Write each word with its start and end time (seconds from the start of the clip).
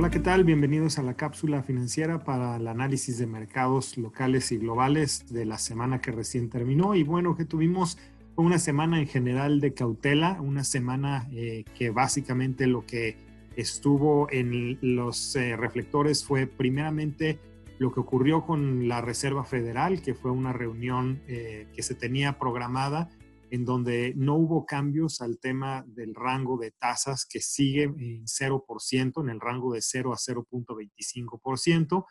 Hola, 0.00 0.08
¿qué 0.08 0.18
tal? 0.18 0.44
Bienvenidos 0.44 0.98
a 0.98 1.02
la 1.02 1.12
cápsula 1.12 1.62
financiera 1.62 2.24
para 2.24 2.56
el 2.56 2.66
análisis 2.68 3.18
de 3.18 3.26
mercados 3.26 3.98
locales 3.98 4.50
y 4.50 4.56
globales 4.56 5.26
de 5.28 5.44
la 5.44 5.58
semana 5.58 6.00
que 6.00 6.10
recién 6.10 6.48
terminó. 6.48 6.94
Y 6.94 7.02
bueno, 7.02 7.36
que 7.36 7.44
tuvimos 7.44 7.98
una 8.34 8.58
semana 8.58 8.98
en 8.98 9.06
general 9.06 9.60
de 9.60 9.74
cautela, 9.74 10.40
una 10.40 10.64
semana 10.64 11.28
eh, 11.32 11.64
que 11.76 11.90
básicamente 11.90 12.66
lo 12.66 12.86
que 12.86 13.18
estuvo 13.56 14.26
en 14.30 14.78
los 14.80 15.36
eh, 15.36 15.54
reflectores 15.54 16.24
fue 16.24 16.46
primeramente 16.46 17.38
lo 17.78 17.92
que 17.92 18.00
ocurrió 18.00 18.46
con 18.46 18.88
la 18.88 19.02
Reserva 19.02 19.44
Federal, 19.44 20.00
que 20.00 20.14
fue 20.14 20.30
una 20.30 20.54
reunión 20.54 21.20
eh, 21.28 21.66
que 21.74 21.82
se 21.82 21.94
tenía 21.94 22.38
programada 22.38 23.10
en 23.50 23.64
donde 23.64 24.14
no 24.16 24.36
hubo 24.36 24.64
cambios 24.64 25.20
al 25.20 25.38
tema 25.38 25.84
del 25.86 26.14
rango 26.14 26.56
de 26.56 26.70
tasas 26.70 27.26
que 27.26 27.40
sigue 27.40 27.82
en 27.82 28.24
0%, 28.26 29.22
en 29.22 29.28
el 29.28 29.40
rango 29.40 29.72
de 29.72 29.82
0 29.82 30.12
a 30.12 30.16
0.25%. 30.16 32.06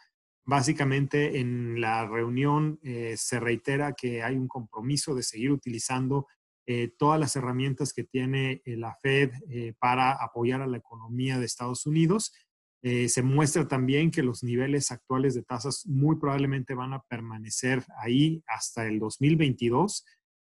Básicamente 0.46 1.40
en 1.40 1.80
la 1.80 2.06
reunión 2.06 2.80
eh, 2.84 3.16
se 3.18 3.40
reitera 3.40 3.94
que 3.94 4.22
hay 4.22 4.36
un 4.36 4.48
compromiso 4.48 5.16
de 5.16 5.24
seguir 5.24 5.52
utilizando 5.52 6.28
eh, 6.68 6.92
todas 6.98 7.20
las 7.20 7.36
herramientas 7.36 7.94
que 7.94 8.04
tiene 8.04 8.62
eh, 8.66 8.76
la 8.76 8.96
Fed 9.02 9.32
para 9.80 10.12
apoyar 10.12 10.62
a 10.62 10.68
la 10.68 10.78
economía 10.78 11.40
de 11.40 11.46
Estados 11.46 11.86
Unidos. 11.86 12.34
se 12.82 13.22
muestra 13.22 13.68
también 13.68 14.10
que 14.10 14.24
los 14.24 14.42
niveles 14.42 14.92
actuales 14.92 15.36
de 15.36 15.44
tasas 15.44 15.86
muy 15.86 16.16
probablemente 16.16 16.74
van 16.74 16.94
a 16.94 17.04
permanecer 17.10 17.84
ahí 18.02 18.42
hasta 18.48 18.88
el 18.88 19.00
2022 19.00 20.06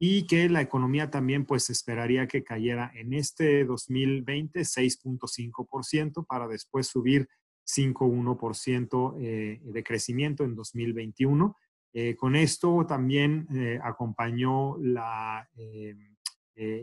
y 0.03 0.27
que 0.27 0.49
la 0.49 0.63
economía 0.63 1.11
también 1.11 1.45
pues 1.45 1.69
esperaría 1.69 2.27
que 2.27 2.43
cayera 2.43 2.91
en 2.95 3.13
este 3.13 3.67
2020 3.67 4.61
6.5% 4.61 6.27
para 6.27 6.49
después 6.49 6.87
subir 6.87 7.29
5.1% 7.67 9.17
eh, 9.21 9.61
de 9.63 9.83
crecimiento 9.85 10.43
en 10.45 10.55
2021. 10.55 11.55
Eh, 11.93 12.17
con 12.17 12.35
esto 12.35 12.87
también 12.87 13.47
eh, 13.55 13.79
acompañó 13.83 14.79
la, 14.79 15.47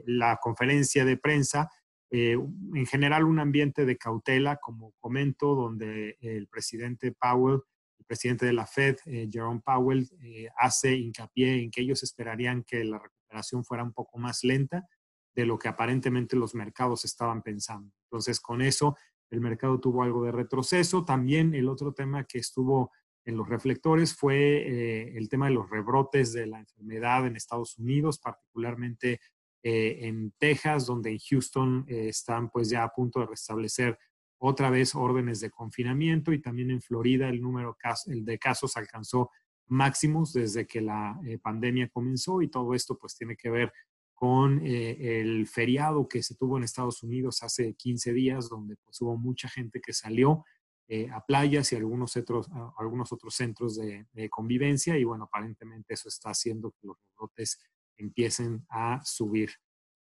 la 0.05 0.37
conferencia 0.37 1.03
de 1.03 1.17
prensa, 1.17 1.71
en 2.09 2.85
general 2.85 3.25
un 3.25 3.39
ambiente 3.39 3.85
de 3.85 3.97
cautela, 3.97 4.57
como 4.57 4.93
comento, 4.99 5.55
donde 5.55 6.17
el 6.21 6.47
presidente 6.47 7.11
Powell 7.11 7.61
presidente 8.05 8.45
de 8.45 8.53
la 8.53 8.65
Fed, 8.65 8.97
eh, 9.05 9.27
Jerome 9.31 9.61
Powell, 9.63 10.09
eh, 10.21 10.47
hace 10.57 10.95
hincapié 10.95 11.61
en 11.61 11.71
que 11.71 11.81
ellos 11.81 12.03
esperarían 12.03 12.63
que 12.63 12.83
la 12.83 12.99
recuperación 12.99 13.63
fuera 13.63 13.83
un 13.83 13.93
poco 13.93 14.17
más 14.17 14.43
lenta 14.43 14.87
de 15.35 15.45
lo 15.45 15.59
que 15.59 15.67
aparentemente 15.67 16.35
los 16.35 16.55
mercados 16.55 17.05
estaban 17.05 17.41
pensando. 17.43 17.93
Entonces, 18.03 18.39
con 18.39 18.61
eso, 18.61 18.95
el 19.29 19.41
mercado 19.41 19.79
tuvo 19.79 20.03
algo 20.03 20.23
de 20.23 20.31
retroceso. 20.31 21.05
También 21.05 21.53
el 21.53 21.67
otro 21.67 21.93
tema 21.93 22.23
que 22.23 22.39
estuvo 22.39 22.91
en 23.25 23.35
los 23.35 23.47
reflectores 23.47 24.15
fue 24.15 24.37
eh, 24.37 25.17
el 25.17 25.27
tema 25.27 25.47
de 25.47 25.53
los 25.53 25.69
rebrotes 25.69 26.31
de 26.31 26.47
la 26.47 26.59
enfermedad 26.59 27.27
en 27.27 27.35
Estados 27.35 27.77
Unidos, 27.77 28.19
particularmente 28.19 29.19
en 29.63 30.31
Texas, 30.37 30.85
donde 30.85 31.11
en 31.11 31.17
Houston 31.17 31.83
están 31.89 32.49
pues 32.49 32.69
ya 32.69 32.83
a 32.83 32.93
punto 32.93 33.19
de 33.19 33.25
restablecer 33.25 33.99
otra 34.39 34.69
vez 34.69 34.95
órdenes 34.95 35.39
de 35.39 35.49
confinamiento 35.49 36.31
y 36.31 36.41
también 36.41 36.71
en 36.71 36.81
Florida 36.81 37.29
el 37.29 37.41
número 37.41 37.75
de 38.05 38.39
casos 38.39 38.77
alcanzó 38.77 39.31
máximos 39.67 40.33
desde 40.33 40.65
que 40.65 40.81
la 40.81 41.19
eh, 41.25 41.37
pandemia 41.39 41.89
comenzó 41.89 42.41
y 42.41 42.47
todo 42.49 42.73
esto 42.73 42.97
pues 42.97 43.15
tiene 43.15 43.35
que 43.35 43.49
ver 43.49 43.73
con 44.13 44.65
eh, 44.65 45.19
el 45.21 45.47
feriado 45.47 46.07
que 46.07 46.23
se 46.23 46.35
tuvo 46.35 46.57
en 46.57 46.63
Estados 46.63 47.03
Unidos 47.03 47.43
hace 47.43 47.75
15 47.75 48.13
días, 48.13 48.49
donde 48.49 48.75
pues 48.77 48.99
hubo 49.01 49.15
mucha 49.15 49.47
gente 49.47 49.79
que 49.79 49.93
salió 49.93 50.43
eh, 50.87 51.09
a 51.11 51.23
playas 51.23 51.71
y 51.71 51.75
algunos 51.75 52.15
otros, 52.17 52.49
algunos 52.77 53.11
otros 53.11 53.35
centros 53.35 53.75
de, 53.75 54.07
de, 54.13 54.29
convivencia 54.29 54.97
y 54.97 55.03
bueno, 55.03 55.25
aparentemente 55.25 55.93
eso 55.93 56.07
está 56.07 56.29
haciendo 56.29 56.71
que 56.71 56.87
los 56.87 56.97
rebrotes 57.09 57.59
empiecen 57.97 58.65
a 58.69 59.01
subir. 59.03 59.51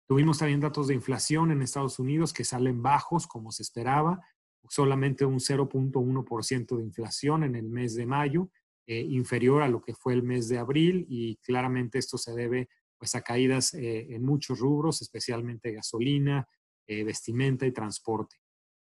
Tuvimos 0.07 0.39
también 0.39 0.61
datos 0.61 0.87
de 0.87 0.95
inflación 0.95 1.51
en 1.51 1.63
Estados 1.63 1.99
Unidos 1.99 2.33
que 2.33 2.45
salen 2.45 2.81
bajos 2.81 3.27
como 3.27 3.51
se 3.51 3.63
esperaba, 3.63 4.21
solamente 4.69 5.25
un 5.25 5.39
0.1% 5.39 6.77
de 6.77 6.83
inflación 6.83 7.43
en 7.45 7.57
el 7.57 7.69
mes 7.69 7.95
de 7.95 8.07
mayo, 8.07 8.51
eh, 8.87 9.01
inferior 9.01 9.63
a 9.63 9.69
lo 9.69 9.81
que 9.81 9.95
fue 9.95 10.13
el 10.13 10.23
mes 10.23 10.49
de 10.49 10.59
abril 10.59 11.07
y 11.09 11.37
claramente 11.39 11.99
esto 11.99 12.19
se 12.19 12.35
debe 12.35 12.69
pues, 12.97 13.17
a 13.17 13.23
caídas 13.23 13.75
eh, 13.75 14.15
en 14.15 14.25
muchos 14.25 14.61
rubros, 14.61 15.03
especialmente 15.03 15.73
gasolina, 15.73 16.49
eh, 16.87 17.03
vestimenta 17.03 17.67
y 17.67 17.73
transporte. 17.73 18.37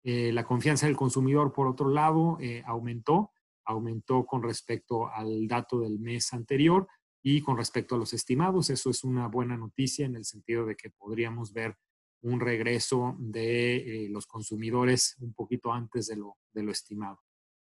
la 0.03 0.43
confianza 0.43 0.87
del 0.87 0.95
consumidor, 0.95 1.53
por 1.53 1.67
otro 1.67 1.87
lado, 1.87 2.39
aumentó, 2.65 3.29
aumentó 3.65 4.25
con 4.25 4.41
respecto 4.41 5.07
al 5.07 5.47
dato 5.47 5.79
del 5.79 5.99
mes 5.99 6.33
anterior, 6.33 6.87
y 7.23 7.41
con 7.41 7.57
respecto 7.57 7.95
a 7.95 7.97
los 7.97 8.13
estimados, 8.13 8.69
eso 8.69 8.89
es 8.89 9.03
una 9.03 9.27
buena 9.27 9.57
noticia 9.57 10.05
en 10.05 10.15
el 10.15 10.25
sentido 10.25 10.65
de 10.65 10.75
que 10.75 10.89
podríamos 10.89 11.53
ver 11.53 11.77
un 12.21 12.39
regreso 12.39 13.15
de 13.19 14.05
eh, 14.05 14.09
los 14.09 14.25
consumidores 14.27 15.17
un 15.19 15.33
poquito 15.33 15.73
antes 15.73 16.07
de 16.07 16.15
lo, 16.17 16.37
estimado. 16.71 17.19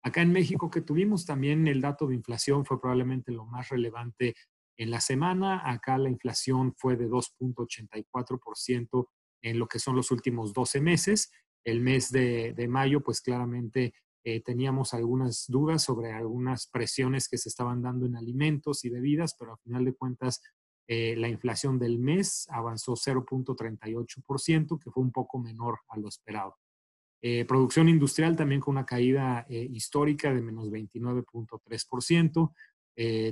Acá 0.03 0.21
en 0.21 0.31
México 0.31 0.69
que 0.69 0.81
tuvimos 0.81 1.25
también 1.25 1.67
el 1.67 1.81
dato 1.81 2.07
de 2.07 2.15
inflación 2.15 2.65
fue 2.65 2.79
probablemente 2.79 3.31
lo 3.31 3.45
más 3.45 3.69
relevante 3.69 4.35
en 4.77 4.91
la 4.91 4.99
semana. 5.01 5.61
Acá 5.69 5.97
la 5.97 6.09
inflación 6.09 6.73
fue 6.75 6.97
de 6.97 7.09
2.84% 7.09 9.07
en 9.41 9.59
lo 9.59 9.67
que 9.67 9.79
son 9.79 9.95
los 9.95 10.11
últimos 10.11 10.53
12 10.53 10.81
meses. 10.81 11.31
El 11.63 11.79
mes 11.79 12.11
de 12.11 12.67
mayo, 12.67 13.01
pues 13.01 13.21
claramente 13.21 13.93
eh, 14.25 14.41
teníamos 14.41 14.93
algunas 14.93 15.45
dudas 15.49 15.83
sobre 15.83 16.13
algunas 16.13 16.67
presiones 16.67 17.27
que 17.27 17.37
se 17.37 17.49
estaban 17.49 17.81
dando 17.81 18.05
en 18.05 18.15
alimentos 18.15 18.85
y 18.85 18.89
bebidas, 18.89 19.35
pero 19.37 19.51
al 19.51 19.57
final 19.59 19.83
de 19.83 19.93
cuentas 19.93 20.41
eh, 20.87 21.15
la 21.17 21.27
inflación 21.27 21.77
del 21.77 21.99
mes 21.99 22.47
avanzó 22.49 22.93
0.38%, 22.93 24.79
que 24.79 24.91
fue 24.91 25.03
un 25.03 25.11
poco 25.11 25.39
menor 25.39 25.79
a 25.89 25.97
lo 25.97 26.07
esperado. 26.07 26.55
Eh, 27.21 27.43
producción 27.45 27.89
industrial 27.89 28.37
también 28.37 28.61
con 28.61 28.75
una 28.75 28.85
caída 28.85 29.45
histórica 29.49 30.33
de 30.33 30.41
menos 30.41 30.69
29.3%. 30.69 32.53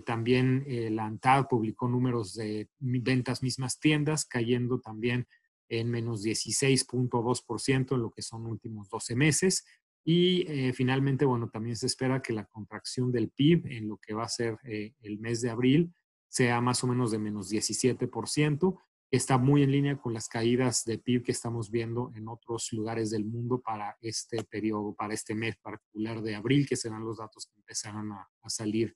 también 0.06 0.66
la 0.96 1.06
ANTAD 1.06 1.48
publicó 1.48 1.88
números 1.88 2.34
de 2.34 2.70
ventas 2.80 3.44
mismas 3.44 3.80
tiendas, 3.80 4.26
cayendo 4.26 4.80
también 4.80 5.28
en 5.70 5.90
menos 5.90 6.24
16.2% 6.24 7.96
en 7.96 8.02
lo 8.02 8.12
que 8.12 8.22
son 8.22 8.46
últimos 8.46 8.90
12 8.90 9.16
meses. 9.16 9.66
Y 10.04 10.46
eh, 10.48 10.74
finalmente, 10.74 11.26
bueno, 11.26 11.50
también 11.50 11.76
se 11.76 11.86
espera 11.86 12.22
que 12.22 12.34
la 12.34 12.46
contracción 12.46 13.12
del 13.12 13.30
PIB 13.30 13.68
en 13.68 13.88
lo 13.88 13.98
que 13.98 14.14
va 14.14 14.24
a 14.24 14.30
ser 14.30 14.58
eh, 14.64 14.96
el 15.02 15.20
mes 15.20 15.42
de 15.42 15.52
abril 15.52 15.94
sea 16.28 16.60
más 16.62 16.84
o 16.84 16.88
menos 16.88 17.12
de 17.12 17.20
menos 17.20 17.52
17%. 17.52 18.80
Está 19.12 19.38
muy 19.38 19.62
en 19.62 19.72
línea 19.72 19.98
con 19.98 20.14
las 20.14 20.28
caídas 20.30 20.86
de 20.86 20.98
PIB 20.98 21.24
que 21.24 21.32
estamos 21.34 21.70
viendo 21.70 22.12
en 22.16 22.30
otros 22.30 22.72
lugares 22.72 23.12
del 23.12 23.26
mundo 23.26 23.62
para 23.62 23.98
este 24.02 24.44
periodo, 24.46 24.96
para 24.96 25.14
este 25.14 25.36
mes 25.36 25.58
particular 25.58 26.22
de 26.22 26.36
abril, 26.36 26.68
que 26.68 26.78
serán 26.78 27.04
los 27.04 27.18
datos 27.18 27.46
que 27.46 27.60
empezarán 27.60 28.12
a, 28.14 28.28
salir 28.48 28.96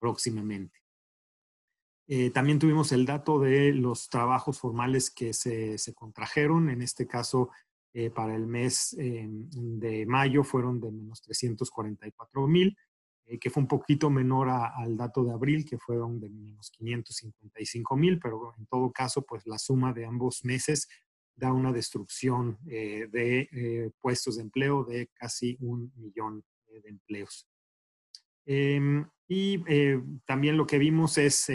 próximamente. 0.00 0.80
Eh, 2.08 2.30
también 2.30 2.58
tuvimos 2.58 2.90
el 2.90 3.04
dato 3.06 3.38
de 3.38 3.72
los 3.72 4.08
trabajos 4.08 4.58
formales 4.58 5.10
que 5.10 5.32
se, 5.32 5.78
se 5.78 5.94
contrajeron, 5.94 6.70
en 6.70 6.82
este 6.82 7.06
caso 7.06 7.50
eh, 7.92 8.08
para 8.08 8.36
el 8.36 8.46
mes 8.46 8.94
eh, 9.00 9.26
de 9.28 10.06
mayo 10.06 10.44
fueron 10.44 10.80
de 10.80 10.92
menos 10.92 11.20
344 11.22 12.46
mil, 12.46 12.76
eh, 13.26 13.36
que 13.36 13.50
fue 13.50 13.64
un 13.64 13.68
poquito 13.68 14.08
menor 14.10 14.48
al 14.48 14.96
dato 14.96 15.24
de 15.24 15.32
abril, 15.32 15.64
que 15.64 15.76
fueron 15.76 16.20
de 16.20 16.30
menos 16.30 16.70
555 16.70 17.96
mil, 17.96 18.20
pero 18.20 18.54
en 18.56 18.66
todo 18.66 18.92
caso, 18.92 19.22
pues 19.22 19.44
la 19.44 19.58
suma 19.58 19.92
de 19.92 20.06
ambos 20.06 20.44
meses 20.44 20.88
da 21.34 21.52
una 21.52 21.72
destrucción 21.72 22.58
de 22.64 23.90
puestos 23.98 24.36
de 24.36 24.42
empleo 24.42 24.84
de 24.84 25.08
casi 25.14 25.56
un 25.60 25.90
millón 25.96 26.44
de 26.68 26.88
empleos. 26.90 27.48
Em, 28.44 29.08
y 29.26 29.58
también 30.26 30.58
lo 30.58 30.66
que 30.66 30.76
vimos 30.76 31.16
es 31.16 31.50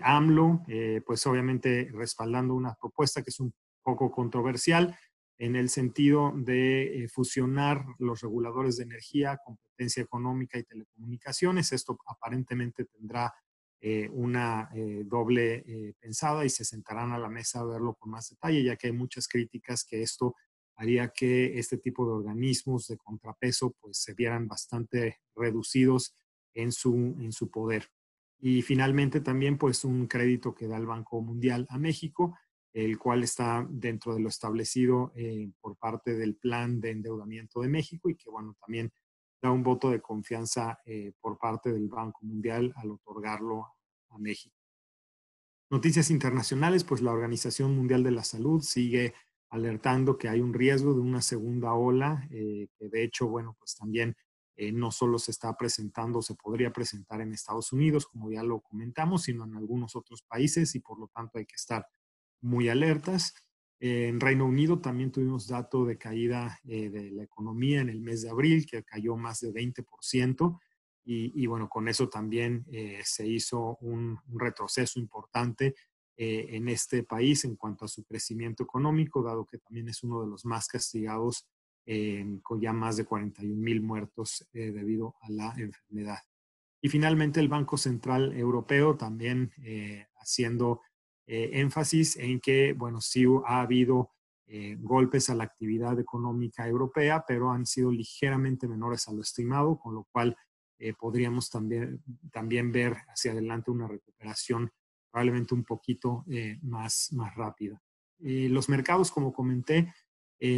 AMLO, 0.00 0.62
pues 1.04 1.26
obviamente 1.26 1.90
respaldando 1.92 2.54
una 2.54 2.74
propuesta 2.76 3.22
que 3.22 3.28
es 3.28 3.40
un 3.40 3.52
poco 3.82 4.10
controversial, 4.10 4.98
en 5.38 5.54
el 5.54 5.68
sentido 5.68 6.32
de 6.34 7.04
eh, 7.04 7.08
fusionar 7.08 7.84
los 7.98 8.20
reguladores 8.20 8.76
de 8.76 8.84
energía, 8.84 9.38
competencia 9.44 10.02
económica 10.02 10.58
y 10.58 10.64
telecomunicaciones. 10.64 11.72
Esto 11.72 11.98
aparentemente 12.06 12.84
tendrá 12.84 13.32
eh, 13.80 14.08
una 14.12 14.68
eh, 14.74 15.04
doble 15.06 15.94
pensada 16.00 16.44
y 16.44 16.50
se 16.50 16.64
sentarán 16.64 17.12
a 17.12 17.18
la 17.18 17.28
mesa 17.28 17.60
a 17.60 17.64
verlo 17.64 17.94
con 17.94 18.10
más 18.10 18.28
detalle, 18.30 18.64
ya 18.64 18.76
que 18.76 18.88
hay 18.88 18.92
muchas 18.92 19.28
críticas 19.28 19.84
que 19.84 20.02
esto 20.02 20.34
haría 20.74 21.08
que 21.08 21.58
este 21.58 21.78
tipo 21.78 22.04
de 22.06 22.12
organismos 22.12 22.86
de 22.88 22.96
contrapeso 22.96 23.74
pues 23.80 23.98
se 23.98 24.14
vieran 24.14 24.46
bastante 24.46 25.18
reducidos 25.34 26.16
en 26.54 26.72
su, 26.72 26.94
en 26.94 27.32
su 27.32 27.50
poder. 27.50 27.88
Y 28.40 28.62
finalmente 28.62 29.20
también 29.20 29.58
pues 29.58 29.84
un 29.84 30.06
crédito 30.06 30.54
que 30.54 30.68
da 30.68 30.76
el 30.76 30.86
Banco 30.86 31.20
Mundial 31.20 31.66
a 31.68 31.78
México 31.78 32.36
el 32.84 32.96
cual 32.96 33.24
está 33.24 33.66
dentro 33.68 34.14
de 34.14 34.20
lo 34.20 34.28
establecido 34.28 35.12
eh, 35.16 35.50
por 35.60 35.76
parte 35.76 36.14
del 36.14 36.36
plan 36.36 36.80
de 36.80 36.90
endeudamiento 36.90 37.60
de 37.60 37.68
México 37.68 38.08
y 38.08 38.14
que, 38.14 38.30
bueno, 38.30 38.56
también 38.60 38.92
da 39.42 39.50
un 39.50 39.64
voto 39.64 39.90
de 39.90 40.00
confianza 40.00 40.78
eh, 40.86 41.12
por 41.20 41.38
parte 41.38 41.72
del 41.72 41.88
Banco 41.88 42.20
Mundial 42.22 42.72
al 42.76 42.92
otorgarlo 42.92 43.66
a 44.10 44.18
México. 44.18 44.54
Noticias 45.70 46.10
internacionales, 46.10 46.84
pues 46.84 47.02
la 47.02 47.10
Organización 47.10 47.74
Mundial 47.74 48.04
de 48.04 48.12
la 48.12 48.22
Salud 48.22 48.62
sigue 48.62 49.12
alertando 49.50 50.16
que 50.16 50.28
hay 50.28 50.40
un 50.40 50.54
riesgo 50.54 50.94
de 50.94 51.00
una 51.00 51.20
segunda 51.20 51.74
ola, 51.74 52.28
eh, 52.30 52.68
que 52.78 52.88
de 52.88 53.02
hecho, 53.02 53.26
bueno, 53.26 53.56
pues 53.58 53.74
también 53.74 54.16
no 54.72 54.90
solo 54.90 55.20
se 55.20 55.30
está 55.30 55.56
presentando, 55.56 56.20
se 56.20 56.34
podría 56.34 56.72
presentar 56.72 57.20
en 57.20 57.32
Estados 57.32 57.72
Unidos, 57.72 58.06
como 58.06 58.28
ya 58.28 58.42
lo 58.42 58.60
comentamos, 58.60 59.22
sino 59.22 59.44
en 59.44 59.54
algunos 59.54 59.94
otros 59.94 60.22
países 60.22 60.74
y 60.74 60.80
por 60.80 60.98
lo 60.98 61.06
tanto 61.06 61.38
hay 61.38 61.46
que 61.46 61.54
estar 61.54 61.86
muy 62.40 62.68
alertas. 62.68 63.34
en 63.80 64.18
Reino 64.18 64.44
Unido 64.44 64.80
también 64.80 65.12
tuvimos 65.12 65.46
dato 65.46 65.84
de 65.84 65.96
caída 65.96 66.58
eh, 66.64 66.90
de 66.90 67.10
la 67.12 67.22
economía 67.22 67.80
en 67.80 67.88
el 67.88 68.00
mes 68.00 68.22
de 68.22 68.30
abril, 68.30 68.66
que 68.66 68.82
cayó 68.82 69.16
más 69.16 69.40
de 69.40 69.52
20%. 69.52 70.58
Y, 71.10 71.46
bueno, 71.46 71.70
con 71.70 71.88
eso 71.88 72.10
también 72.10 72.66
eh, 72.70 73.00
se 73.02 73.26
hizo 73.26 73.78
un, 73.80 74.18
retroceso 74.34 75.00
importante 75.00 75.74
eh, 76.18 76.48
en 76.50 76.68
este 76.68 77.02
país 77.02 77.46
en 77.46 77.56
cuanto 77.56 77.86
a 77.86 77.88
su 77.88 78.04
crecimiento 78.04 78.62
económico, 78.62 79.22
dado 79.22 79.46
que 79.46 79.56
también 79.56 79.88
es 79.88 80.02
uno 80.02 80.20
de 80.20 80.26
los 80.26 80.44
más 80.44 80.68
castigados 80.68 81.46
con 82.42 82.60
ya 82.60 82.74
más 82.74 82.98
de 82.98 83.06
41 83.06 83.56
mil 83.56 83.80
muertos 83.80 84.46
debido 84.52 85.14
a 85.22 85.30
la 85.30 85.54
enfermedad. 85.56 86.18
Y 86.82 86.90
finalmente 86.90 87.40
el 87.40 87.48
Banco 87.48 87.78
Central 87.78 88.36
Europeo 88.36 88.94
también 88.94 89.50
haciendo 90.16 90.82
eh, 91.30 91.60
énfasis 91.60 92.16
en 92.16 92.40
que, 92.40 92.72
bueno, 92.72 93.02
sí 93.02 93.26
ha 93.44 93.60
habido 93.60 94.12
eh, 94.46 94.78
golpes 94.80 95.28
a 95.28 95.34
la 95.34 95.44
actividad 95.44 96.00
económica 96.00 96.66
europea, 96.66 97.22
pero 97.28 97.50
han 97.50 97.66
sido 97.66 97.92
ligeramente 97.92 98.66
menores 98.66 99.06
a 99.08 99.12
lo 99.12 99.20
estimado, 99.20 99.78
con 99.78 99.94
lo 99.94 100.04
cual 100.10 100.38
eh, 100.78 100.94
podríamos 100.94 101.50
también, 101.50 102.02
también 102.32 102.72
ver 102.72 102.96
hacia 103.08 103.32
adelante 103.32 103.70
una 103.70 103.86
recuperación 103.86 104.72
probablemente 105.10 105.54
un 105.54 105.64
poquito 105.64 106.24
más, 106.62 107.12
más 107.12 107.34
rápida. 107.34 107.82
los 108.20 108.68
mercados, 108.68 109.10
como 109.10 109.32
comenté, 109.32 109.94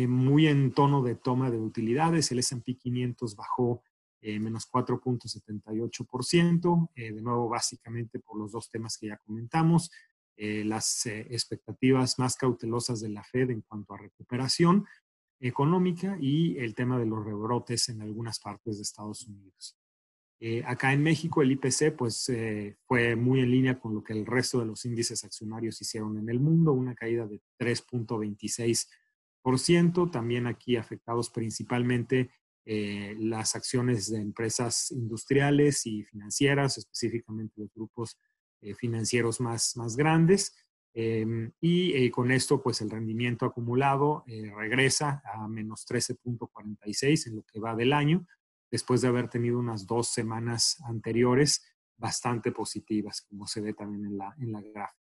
muy 0.08 0.48
en 0.48 0.72
tono 0.72 1.04
de 1.04 1.14
toma 1.14 1.52
de 1.52 1.58
utilidades, 1.58 2.32
el 2.32 2.40
S&P 2.40 2.76
500 2.76 3.36
bajó 3.36 3.84
menos 4.20 4.68
4.78%, 4.68 6.90
de 6.96 7.22
nuevo 7.22 7.48
básicamente 7.48 8.18
por 8.18 8.38
los 8.38 8.50
dos 8.50 8.68
temas 8.70 8.98
que 8.98 9.06
ya 9.06 9.18
comentamos, 9.18 9.92
eh, 10.42 10.64
las 10.64 11.04
eh, 11.04 11.26
expectativas 11.28 12.18
más 12.18 12.34
cautelosas 12.34 13.02
de 13.02 13.10
la 13.10 13.22
Fed 13.22 13.50
en 13.50 13.60
cuanto 13.60 13.92
a 13.92 13.98
recuperación 13.98 14.86
económica 15.38 16.16
y 16.18 16.56
el 16.56 16.74
tema 16.74 16.98
de 16.98 17.04
los 17.04 17.22
rebrotes 17.22 17.90
en 17.90 18.00
algunas 18.00 18.40
partes 18.40 18.76
de 18.76 18.82
Estados 18.82 19.26
Unidos. 19.26 19.76
Eh, 20.40 20.62
acá 20.64 20.94
en 20.94 21.02
México 21.02 21.42
el 21.42 21.52
IPC 21.52 21.94
pues 21.94 22.32
fue 22.86 23.16
muy 23.16 23.40
en 23.40 23.50
línea 23.50 23.78
con 23.78 23.94
lo 23.94 24.02
que 24.02 24.14
el 24.14 24.24
resto 24.24 24.60
de 24.60 24.64
los 24.64 24.82
índices 24.86 25.24
accionarios 25.24 25.82
hicieron 25.82 26.16
en 26.16 26.30
el 26.30 26.40
mundo, 26.40 26.72
una 26.72 26.94
caída 26.94 27.26
de 27.26 27.42
3.26%, 27.58 30.10
también 30.10 30.46
aquí 30.46 30.76
afectados 30.76 31.28
principalmente 31.28 32.30
las 32.64 33.56
acciones 33.56 34.10
de 34.10 34.22
empresas 34.22 34.90
industriales 34.90 35.84
y 35.84 36.02
financieras, 36.04 36.78
específicamente 36.78 37.52
los 37.58 37.70
grupos 37.74 38.14
eh, 38.14 38.29
financieros 38.76 39.40
más, 39.40 39.76
más 39.76 39.96
grandes. 39.96 40.54
Em, 40.92 41.52
y 41.60 41.92
eh, 41.92 42.10
con 42.10 42.32
esto, 42.32 42.60
pues 42.60 42.80
el 42.80 42.90
rendimiento 42.90 43.46
acumulado 43.46 44.24
eh, 44.26 44.50
regresa 44.54 45.22
a 45.24 45.46
menos 45.46 45.86
13.46 45.86 47.28
en 47.28 47.36
lo 47.36 47.42
que 47.44 47.60
va 47.60 47.76
del 47.76 47.92
año, 47.92 48.26
después 48.70 49.00
de 49.00 49.08
haber 49.08 49.28
tenido 49.28 49.58
unas 49.58 49.86
dos 49.86 50.08
semanas 50.08 50.78
anteriores 50.84 51.64
bastante 51.96 52.50
positivas, 52.50 53.22
como 53.22 53.46
se 53.46 53.60
ve 53.60 53.74
también 53.74 54.06
en 54.06 54.18
la, 54.18 54.34
en 54.38 54.52
la 54.52 54.60
gráfica. 54.60 54.96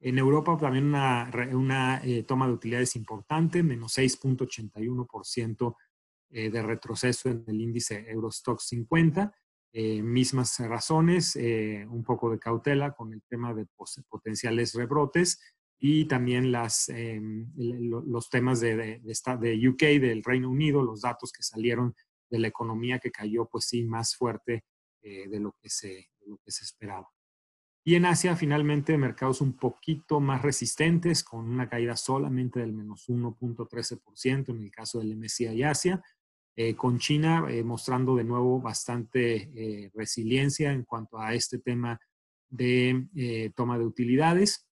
En 0.00 0.18
Europa 0.18 0.56
también 0.56 0.86
una, 0.86 1.30
una 1.52 2.02
toma 2.26 2.46
de 2.48 2.52
utilidades 2.52 2.96
importante, 2.96 3.62
menos 3.62 3.96
6.81% 3.96 5.76
de 6.28 6.62
retroceso 6.62 7.28
en 7.28 7.44
el 7.46 7.60
índice 7.60 8.10
Eurostock 8.10 8.58
50 8.58 9.32
eh, 9.74 10.02
mismas 10.02 10.58
razones, 10.58 11.34
eh, 11.36 11.86
un 11.88 12.04
poco 12.04 12.30
de 12.30 12.38
cautela 12.38 12.92
con 12.92 13.14
el 13.14 13.22
tema 13.22 13.54
de 13.54 13.66
potenciales 14.08 14.74
rebrotes 14.74 15.40
y 15.78 16.04
también 16.04 16.52
las, 16.52 16.90
eh, 16.90 17.18
los 17.56 18.28
temas 18.28 18.60
de, 18.60 18.76
de, 18.76 19.00
de, 19.00 19.68
UK, 19.68 19.82
del 19.98 20.22
Reino 20.22 20.50
Unido, 20.50 20.82
los 20.82 21.00
datos 21.00 21.32
que 21.32 21.42
salieron 21.42 21.94
de 22.28 22.38
la 22.38 22.48
economía 22.48 22.98
que 22.98 23.10
cayó, 23.10 23.46
pues 23.46 23.64
sí, 23.64 23.82
más 23.82 24.14
fuerte 24.14 24.64
de, 25.02 25.40
lo 25.40 25.56
que 25.60 25.70
se, 25.70 25.88
de 25.88 26.26
lo 26.26 26.38
que 26.44 26.52
se 26.52 26.64
esperaba. 26.64 27.08
Y 27.82 27.96
en 27.96 28.04
Asia, 28.04 28.36
finalmente, 28.36 28.96
mercados 28.98 29.40
un 29.40 29.56
poquito 29.56 30.20
más 30.20 30.42
resistentes, 30.42 31.24
con 31.24 31.48
una 31.50 31.68
caída 31.68 31.96
solamente 31.96 32.60
del 32.60 32.74
menos 32.74 33.08
1.13% 33.08 34.50
en 34.50 34.62
el 34.62 34.70
caso 34.70 35.00
del 35.00 35.16
MSCI 35.16 35.62
Asia, 35.64 36.02
eh, 36.54 36.76
con 36.76 36.98
China 36.98 37.46
eh, 37.48 37.64
mostrando 37.64 38.14
de 38.14 38.24
nuevo 38.24 38.60
bastante 38.60 39.50
eh, 39.54 39.90
resiliencia 39.94 40.70
en 40.70 40.84
cuanto 40.84 41.18
a 41.18 41.32
este 41.32 41.58
tema 41.58 41.98
de 42.50 43.50
toma 43.56 43.78
de 43.78 43.86
utilidades. 43.86 44.66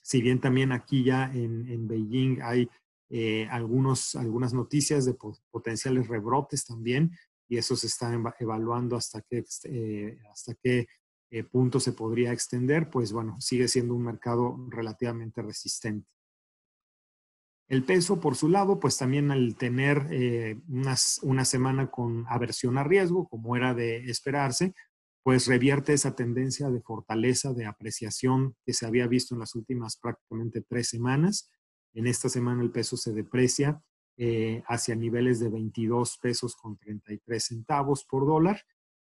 Si 0.00 0.22
bien 0.22 0.40
también 0.40 0.70
aquí 0.70 1.02
ya 1.02 1.24
en, 1.34 1.88
Beijing 1.88 2.40
hay 2.40 2.68
algunos, 3.50 4.14
algunas 4.14 4.54
noticias 4.54 5.04
de 5.04 5.16
potenciales 5.50 6.06
rebrotes 6.06 6.64
también, 6.64 7.10
y 7.48 7.56
eso 7.56 7.74
se 7.74 7.88
está 7.88 8.16
evaluando 8.38 8.94
hasta 8.94 9.22
qué, 9.22 9.42
hasta 10.30 10.54
qué 10.62 10.86
punto 11.50 11.80
se 11.80 11.92
podría 11.92 12.32
extender, 12.32 12.88
pues 12.90 13.12
bueno, 13.12 13.40
sigue 13.40 13.66
siendo 13.66 13.96
un 13.96 14.04
mercado 14.04 14.56
relativamente 14.68 15.42
resistente. 15.42 16.08
El 17.70 17.84
peso, 17.84 18.18
por 18.18 18.34
su 18.34 18.48
lado, 18.48 18.80
pues 18.80 18.98
también 18.98 19.30
al 19.30 19.54
tener 19.54 20.08
eh, 20.10 20.58
una 21.22 21.44
semana 21.44 21.88
con 21.88 22.26
aversión 22.28 22.76
a 22.78 22.82
riesgo, 22.82 23.28
como 23.28 23.54
era 23.54 23.74
de 23.74 24.10
esperarse, 24.10 24.74
pues 25.22 25.46
revierte 25.46 25.92
esa 25.92 26.16
tendencia 26.16 26.68
de 26.68 26.80
fortaleza, 26.80 27.52
de 27.52 27.66
apreciación 27.66 28.56
que 28.66 28.72
se 28.72 28.86
había 28.86 29.06
visto 29.06 29.36
en 29.36 29.40
las 29.40 29.54
últimas 29.54 29.96
prácticamente 29.96 30.62
tres 30.62 30.88
semanas. 30.88 31.48
En 31.94 32.08
esta 32.08 32.28
semana 32.28 32.60
el 32.60 32.72
peso 32.72 32.96
se 32.96 33.12
deprecia 33.12 33.80
eh, 34.16 34.64
hacia 34.66 34.96
niveles 34.96 35.38
de 35.38 35.50
22 35.50 36.18
pesos 36.18 36.56
con 36.56 36.76
33 36.76 37.44
centavos 37.44 38.04
por 38.04 38.26
dólar. 38.26 38.60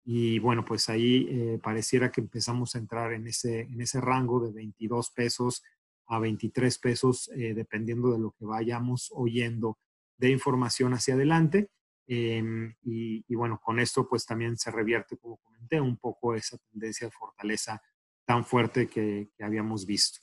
Y 0.07 0.39
bueno, 0.39 0.65
pues 0.65 0.89
ahí 0.89 1.27
eh, 1.29 1.61
pareciera 1.63 2.11
que 2.11 2.23
empezamos 2.23 2.75
a 2.75 2.79
entrar 2.79 3.13
en 3.13 3.27
ese, 3.27 3.61
en 3.61 3.83
ese 3.83 4.01
rango 4.01 4.41
de 4.41 4.53
22 4.53 5.11
pesos 5.11 5.63
a 6.07 6.19
23 6.19 6.79
pesos, 6.79 7.31
eh, 7.35 7.55
dependiendo 7.55 8.13
de 8.13 8.19
lo 8.19 8.33
que 8.33 8.45
vayamos 8.45 9.11
oyendo 9.15 9.79
de 10.17 10.31
información 10.31 10.95
hacia 10.95 11.15
adelante. 11.15 11.71
Em, 12.07 12.75
y, 12.83 13.35
bueno, 13.35 13.59
con 13.63 13.81
esto 13.81 14.07
pues 14.07 14.27
también 14.27 14.59
se 14.59 14.71
revierte, 14.71 15.17
como 15.17 15.39
comenté, 15.39 15.81
un 15.81 15.97
poco 15.97 16.35
esa 16.35 16.59
tendencia 16.71 17.07
de 17.07 17.13
fortaleza 17.13 17.81
tan 18.27 18.45
fuerte 18.45 18.89
que, 18.89 19.31
habíamos 19.41 19.87
visto. 19.87 20.21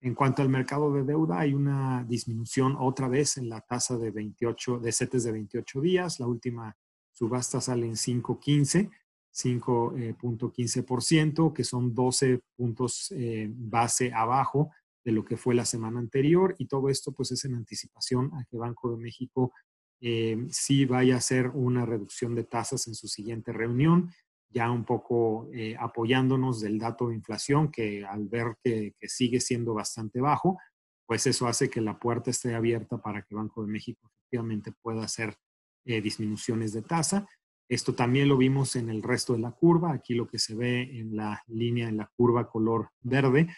En 0.00 0.14
cuanto 0.14 0.42
al 0.42 0.48
mercado 0.48 0.92
de 0.92 1.04
deuda, 1.04 1.38
hay 1.40 1.54
una 1.54 2.02
disminución 2.04 2.76
otra 2.78 3.08
vez 3.08 3.36
en 3.36 3.50
la 3.50 3.60
tasa 3.60 3.98
de 3.98 4.10
28, 4.10 4.78
de 4.78 4.92
CETES 4.92 5.24
de 5.24 5.32
28 5.32 5.80
días. 5.80 6.18
La 6.18 6.26
última 6.26 6.74
subasta 7.12 7.60
sale 7.60 7.86
en 7.86 7.96
5.15, 7.96 8.90
5.15%, 9.32 11.52
que 11.52 11.64
son 11.64 11.94
12 11.94 12.40
puntos 12.56 13.12
eh, 13.14 13.48
base 13.52 14.10
abajo 14.12 14.70
de 15.04 15.12
lo 15.12 15.24
que 15.24 15.36
fue 15.36 15.54
la 15.54 15.64
semana 15.64 15.98
anterior 15.98 16.54
y 16.58 16.66
todo 16.66 16.88
esto 16.88 17.12
pues 17.12 17.32
es 17.32 17.44
en 17.44 17.54
anticipación 17.54 18.30
a 18.34 18.44
que 18.50 18.58
Banco 18.58 18.90
de 18.90 18.98
México 18.98 19.52
eh, 20.00 20.46
sí 20.50 20.86
vaya 20.86 21.14
a 21.14 21.18
hacer 21.18 21.48
una 21.48 21.84
reducción 21.84 22.34
de 22.34 22.44
tasas 22.44 22.86
en 22.88 22.94
su 22.94 23.06
siguiente 23.06 23.52
reunión, 23.52 24.10
ya 24.48 24.70
un 24.70 24.84
poco 24.84 25.48
eh, 25.52 25.76
apoyándonos 25.78 26.60
del 26.60 26.78
dato 26.78 27.08
de 27.08 27.14
inflación 27.14 27.70
que 27.70 28.04
al 28.04 28.26
ver 28.28 28.56
que, 28.62 28.94
sigue 29.02 29.40
siendo 29.40 29.74
bastante 29.74 30.20
bajo, 30.20 30.58
pues 31.06 31.26
eso 31.26 31.46
hace 31.46 31.68
que 31.68 31.80
la 31.80 31.98
puerta 31.98 32.30
esté 32.30 32.54
abierta 32.54 32.98
para 32.98 33.22
que 33.22 33.34
Banco 33.34 33.62
de 33.62 33.70
México 33.70 34.08
efectivamente 34.08 34.72
pueda 34.80 35.04
hacer 35.04 35.36
eh, 35.84 36.00
disminuciones 36.00 36.72
de 36.72 36.82
tasa. 36.82 37.28
Esto 37.68 37.94
también 37.94 38.28
lo 38.28 38.36
vimos 38.36 38.76
en 38.76 38.90
el 38.90 39.02
resto 39.02 39.34
de 39.34 39.40
la 39.40 39.52
curva. 39.52 39.92
Aquí 39.92 40.14
lo 40.14 40.26
que 40.26 40.38
se 40.38 40.54
ve 40.56 40.82
en 40.98 41.14
la 41.14 41.42
línea, 41.46 41.88
en 41.88 41.98
la 41.98 42.10
curva 42.16 42.48
color 42.48 42.90
verde, 43.00 43.48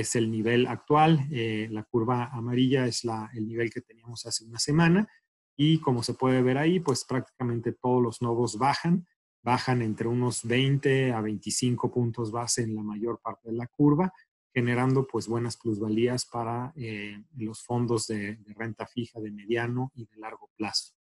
es 0.00 0.16
el 0.16 0.28
nivel 0.28 0.66
actual. 0.66 1.28
Eh, 1.30 1.68
la 1.70 1.84
curva 1.84 2.24
amarilla 2.32 2.84
es 2.86 3.04
la, 3.04 3.30
el 3.32 3.46
nivel 3.46 3.70
que 3.70 3.80
teníamos 3.80 4.26
hace 4.26 4.44
una 4.44 4.58
semana. 4.58 5.08
Y 5.56 5.78
como 5.78 6.02
se 6.02 6.14
puede 6.14 6.42
ver 6.42 6.58
ahí, 6.58 6.80
pues 6.80 7.04
prácticamente 7.04 7.72
todos 7.72 8.02
los 8.02 8.20
nodos 8.20 8.58
bajan. 8.58 9.06
Bajan 9.44 9.82
entre 9.82 10.08
unos 10.08 10.42
20 10.44 11.12
a 11.12 11.20
25 11.20 11.92
puntos 11.92 12.32
base 12.32 12.62
en 12.62 12.74
la 12.74 12.82
mayor 12.82 13.20
parte 13.20 13.50
de 13.50 13.56
la 13.56 13.68
curva. 13.68 14.12
generando 14.52 15.04
pues 15.04 15.26
buenas 15.26 15.56
plusvalías 15.56 16.26
para 16.26 16.72
eh, 16.76 17.20
los 17.36 17.64
fondos 17.64 18.06
de, 18.06 18.38
renta 18.54 18.86
fija 18.86 19.20
de 19.20 19.32
mediano 19.32 19.90
y 19.94 20.06
de 20.06 20.16
largo 20.16 20.48
plazo. 20.56 20.94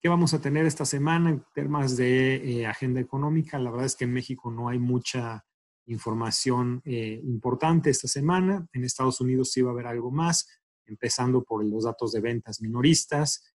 ¿Qué 0.00 0.08
vamos 0.08 0.32
a 0.32 0.40
tener 0.40 0.64
esta 0.64 0.86
semana 0.86 1.28
en 1.28 1.44
temas 1.54 1.96
de 1.98 2.36
eh, 2.36 2.66
agenda 2.66 3.00
económica? 3.00 3.58
La 3.58 3.70
verdad 3.70 3.86
es 3.86 3.96
que 3.96 4.04
en 4.04 4.14
México 4.14 4.50
no 4.50 4.70
hay 4.70 4.78
mucha 4.78 5.44
información 5.86 6.82
eh, 6.84 7.20
importante 7.24 7.90
esta 7.90 8.08
semana. 8.08 8.66
En 8.72 8.84
Estados 8.84 9.20
Unidos 9.20 9.52
sí 9.52 9.62
va 9.62 9.70
a 9.70 9.72
haber 9.72 9.86
algo 9.86 10.10
más, 10.10 10.48
empezando 10.86 11.42
por 11.42 11.64
los 11.64 11.84
datos 11.84 12.12
de 12.12 12.20
ventas 12.20 12.60
minoristas, 12.60 13.50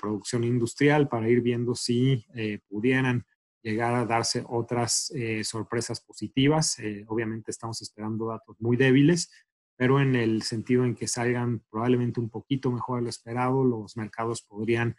producción 0.00 0.42
industrial, 0.42 1.08
para 1.08 1.28
ir 1.28 1.40
viendo 1.40 1.74
si 1.74 2.24
pudieran 2.68 3.24
llegar 3.62 3.94
a 3.94 4.04
darse 4.04 4.44
otras 4.48 5.10
eh, 5.14 5.42
sorpresas 5.44 6.00
positivas. 6.00 6.78
Eh, 6.78 7.04
obviamente 7.08 7.50
estamos 7.50 7.80
esperando 7.82 8.28
datos 8.28 8.56
muy 8.60 8.76
débiles, 8.76 9.30
pero 9.76 10.00
en 10.00 10.14
el 10.16 10.42
sentido 10.42 10.84
en 10.84 10.94
que 10.94 11.06
salgan 11.06 11.62
probablemente 11.70 12.20
un 12.20 12.30
poquito 12.30 12.70
mejor 12.70 12.98
de 12.98 13.04
lo 13.04 13.10
esperado, 13.10 13.64
los 13.64 13.96
mercados 13.96 14.42
podrían 14.42 14.96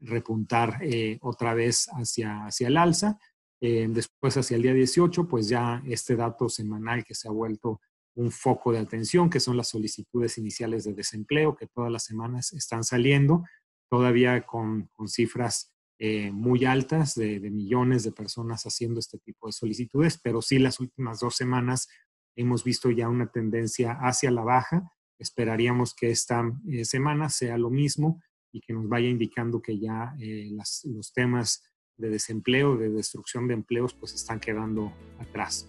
repuntar 0.00 0.78
eh, 0.82 1.18
otra 1.22 1.54
vez 1.54 1.86
hacia, 1.92 2.46
hacia 2.46 2.68
el 2.68 2.76
alza. 2.76 3.18
Después, 3.60 4.36
hacia 4.36 4.56
el 4.56 4.62
día 4.62 4.72
18, 4.72 5.26
pues 5.26 5.48
ya 5.48 5.82
este 5.86 6.14
dato 6.14 6.48
semanal 6.48 7.04
que 7.04 7.14
se 7.14 7.28
ha 7.28 7.32
vuelto 7.32 7.80
un 8.18 8.32
foco 8.32 8.72
de 8.72 8.80
atención, 8.80 9.30
que 9.30 9.38
son 9.38 9.56
las 9.56 9.68
solicitudes 9.68 10.38
iniciales 10.38 10.82
de 10.82 10.92
desempleo, 10.92 11.54
que 11.54 11.68
todas 11.68 11.90
las 11.90 12.04
semanas 12.04 12.52
están 12.52 12.82
saliendo, 12.82 13.44
todavía 13.88 14.42
con, 14.42 14.90
cifras 15.06 15.72
eh, 16.00 16.32
muy 16.32 16.64
altas 16.64 17.14
de, 17.14 17.38
millones 17.38 18.02
de 18.02 18.10
personas 18.10 18.64
haciendo 18.64 18.98
este 18.98 19.18
tipo 19.18 19.46
de 19.46 19.52
solicitudes, 19.52 20.18
pero 20.18 20.42
sí 20.42 20.58
las 20.58 20.80
últimas 20.80 21.20
dos 21.20 21.36
semanas 21.36 21.88
hemos 22.36 22.64
visto 22.64 22.90
ya 22.90 23.08
una 23.08 23.30
tendencia 23.30 23.92
hacia 24.00 24.32
la 24.32 24.42
baja. 24.42 24.92
Esperaríamos 25.20 25.94
que 25.94 26.10
esta 26.10 26.42
eh, 26.68 26.84
semana 26.84 27.28
sea 27.28 27.56
lo 27.56 27.70
mismo 27.70 28.20
y 28.52 28.60
que 28.60 28.72
nos 28.72 28.88
vaya 28.88 29.08
indicando 29.08 29.62
que 29.62 29.78
ya 29.78 30.16
eh, 30.18 30.50
los 30.84 31.12
temas 31.12 31.62
de 31.98 32.08
desempleo, 32.08 32.76
de 32.76 32.88
destrucción 32.88 33.46
de 33.48 33.54
empleos, 33.54 33.92
pues 33.94 34.14
están 34.14 34.40
quedando 34.40 34.92
atrás. 35.18 35.68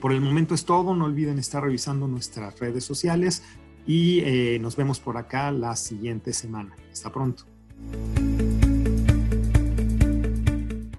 por 0.00 0.12
el 0.12 0.20
momento 0.20 0.54
es 0.54 0.64
todo. 0.64 0.94
No 0.94 1.06
olviden 1.06 1.38
estar 1.38 1.62
revisando 1.62 2.06
nuestras 2.06 2.58
redes 2.60 2.84
sociales 2.84 3.42
y 3.86 4.22
nos 4.60 4.76
vemos 4.76 5.00
por 5.00 5.16
acá 5.16 5.50
la 5.50 5.74
siguiente 5.76 6.32
semana. 6.32 6.76
Hasta 6.92 7.10
pronto. 7.10 7.44